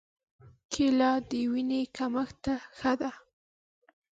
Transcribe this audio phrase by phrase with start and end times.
[0.71, 3.11] کېله د وینې کمښت ته ښه ده.